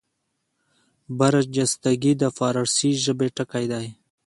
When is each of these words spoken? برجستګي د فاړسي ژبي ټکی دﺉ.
برجستګي 1.17 2.13
د 2.21 2.23
فاړسي 2.37 2.91
ژبي 3.03 3.27
ټکی 3.35 3.65
دﺉ. 3.71 3.87